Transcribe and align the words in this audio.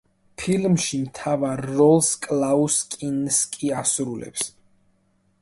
ფილმში 0.43 1.01
მთავარ 1.01 1.61
როლს 1.81 2.09
კლაუს 2.23 2.79
კინსკი 2.95 3.71
ასრულებს. 3.83 4.49